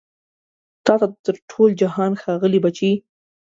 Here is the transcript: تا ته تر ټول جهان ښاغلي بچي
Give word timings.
تا 0.85 0.93
ته 1.01 1.07
تر 1.25 1.35
ټول 1.51 1.69
جهان 1.81 2.11
ښاغلي 2.21 2.59
بچي 2.65 2.91